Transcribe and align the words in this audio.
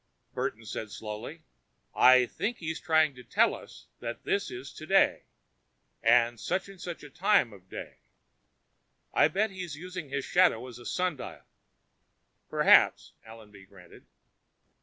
Burton 0.33 0.65
said 0.65 0.89
slowly, 0.89 1.43
"I 1.93 2.25
think 2.25 2.57
he's 2.57 2.79
trying 2.79 3.13
to 3.13 3.23
tell 3.23 3.53
us 3.53 3.85
that 3.99 4.23
this 4.23 4.49
is 4.49 4.73
today. 4.73 5.25
And 6.01 6.39
such 6.39 6.67
and 6.67 6.81
such 6.81 7.03
a 7.03 7.09
time 7.11 7.53
of 7.53 7.69
day. 7.69 7.97
I 9.13 9.27
bet 9.27 9.51
he's 9.51 9.75
using 9.77 10.09
his 10.09 10.25
shadow 10.25 10.65
as 10.67 10.79
a 10.79 10.87
sundial." 10.87 11.43
"Perhaps," 12.49 13.13
Allenby 13.27 13.65
granted. 13.67 14.07